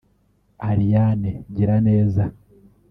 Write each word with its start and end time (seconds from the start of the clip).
Ariane 0.69 1.31
Giraneza 1.55 2.23